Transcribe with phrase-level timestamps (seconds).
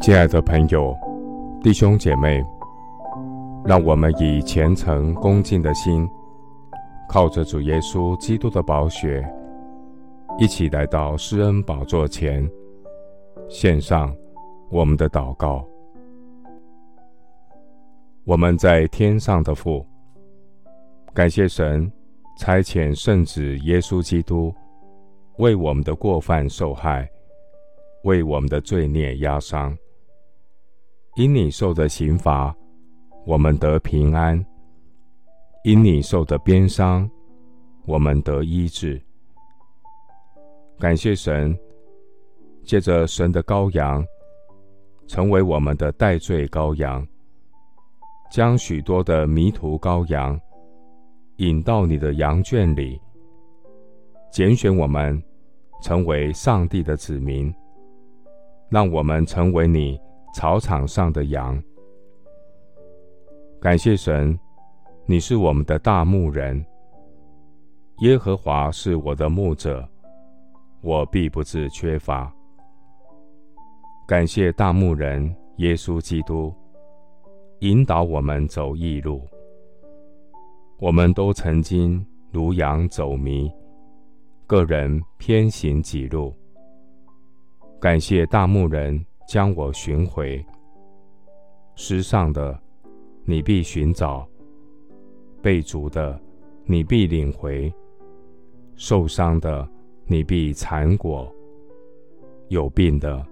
[0.00, 0.96] 亲爱的朋友、
[1.62, 2.42] 弟兄姐妹，
[3.66, 6.08] 让我们以虔诚恭敬的心，
[7.06, 9.22] 靠着主耶稣基督的宝血，
[10.38, 12.50] 一起来到施恩宝座前，
[13.46, 14.10] 献上
[14.70, 15.62] 我们的祷告。
[18.24, 19.86] 我们在天上的父，
[21.12, 21.92] 感谢神
[22.38, 24.50] 差遣圣子耶稣基督
[25.36, 27.06] 为我们的过犯受害，
[28.04, 29.76] 为我们的罪孽压伤。
[31.16, 32.54] 因你受的刑罚，
[33.26, 34.38] 我们得平安；
[35.64, 37.10] 因你受的鞭伤，
[37.84, 39.00] 我们得医治。
[40.78, 41.58] 感谢神，
[42.62, 44.06] 借着神的羔羊，
[45.08, 47.06] 成为我们的代罪羔羊。
[48.30, 50.40] 将许多的迷途羔羊
[51.38, 53.00] 引到你的羊圈里，
[54.30, 55.20] 拣选我们
[55.82, 57.52] 成为上帝的子民，
[58.68, 60.00] 让我们成为你
[60.34, 61.62] 草场上的羊。
[63.60, 64.38] 感谢神，
[65.06, 66.64] 你是我们的大牧人。
[67.98, 69.86] 耶和华是我的牧者，
[70.80, 72.32] 我必不致缺乏。
[74.06, 76.54] 感谢大牧人耶稣基督。
[77.60, 79.28] 引导我们走义路。
[80.78, 83.52] 我们都曾经如羊走迷，
[84.46, 86.34] 个人偏行己路。
[87.78, 90.44] 感谢大牧人将我寻回。
[91.76, 92.60] 失丧的，
[93.24, 94.26] 你必寻找；
[95.40, 96.20] 被逐的，
[96.64, 97.72] 你必领回；
[98.74, 99.68] 受伤的，
[100.04, 101.32] 你必缠裹；
[102.48, 103.24] 有病的，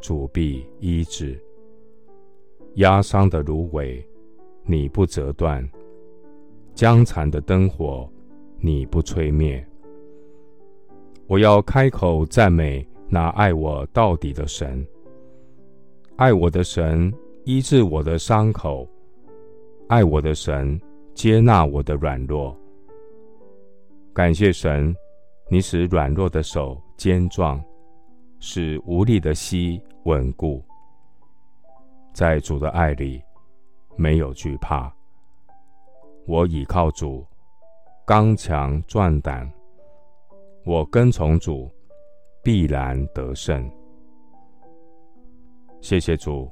[0.00, 1.40] 主必医治。
[2.74, 4.04] 压伤的芦苇，
[4.64, 5.64] 你不折断；
[6.74, 8.10] 将残的灯火，
[8.58, 9.64] 你不吹灭。
[11.28, 14.84] 我要开口赞美那爱我到底的神。
[16.16, 17.12] 爱我的神
[17.44, 18.88] 医治我的伤口，
[19.88, 20.80] 爱我的神
[21.12, 22.56] 接纳我的软弱。
[24.12, 24.94] 感谢神，
[25.50, 27.60] 你使软弱的手坚壮，
[28.38, 30.62] 使无力的膝稳固。
[32.12, 33.20] 在主的爱里，
[33.96, 34.94] 没有惧怕。
[36.28, 37.26] 我倚靠主，
[38.06, 39.50] 刚强壮胆。
[40.64, 41.68] 我跟从主，
[42.40, 43.68] 必然得胜。
[45.84, 46.50] 谢谢主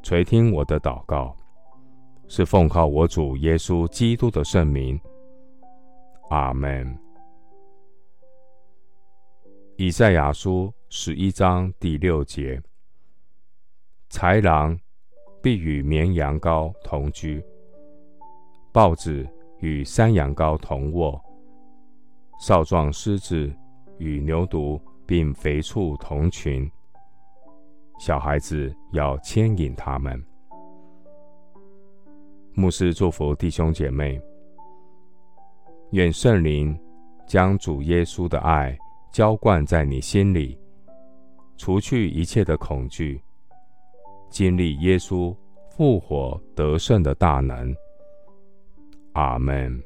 [0.00, 1.36] 垂听我的祷告，
[2.28, 4.96] 是奉靠我主耶稣基督的圣名。
[6.30, 6.96] 阿门。
[9.76, 12.62] 以赛亚书十一章第六节。
[14.08, 14.78] 豺狼
[15.42, 17.44] 必与绵羊羔同居，
[18.72, 19.26] 豹子
[19.58, 21.20] 与山羊羔同卧，
[22.38, 23.52] 少壮狮子
[23.98, 26.70] 与牛犊并肥畜同群。
[27.98, 30.22] 小孩子要牵引他们。
[32.52, 34.20] 牧师祝福弟兄姐妹，
[35.90, 36.78] 愿圣灵
[37.26, 38.76] 将主耶稣的爱
[39.12, 40.58] 浇灌在你心里，
[41.56, 43.22] 除去一切的恐惧。
[44.28, 45.34] 经历耶稣
[45.70, 47.74] 复活得胜的大能，
[49.12, 49.82] 阿门。